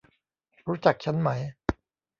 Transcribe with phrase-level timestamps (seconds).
[0.67, 1.29] รู้จักฉันไหม?